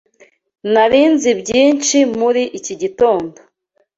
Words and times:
Narizoe 0.73 1.31
byinshi 1.41 1.97
muri 2.19 2.43
iki 2.57 2.73
gitondo 2.81 3.37